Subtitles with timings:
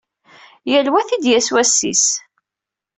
[0.71, 2.05] Yal wa ad t-id-yas wass-is.